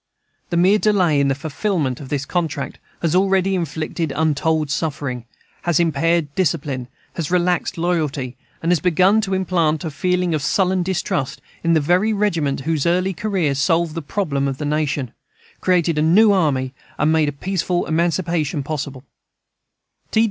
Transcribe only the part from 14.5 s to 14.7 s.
the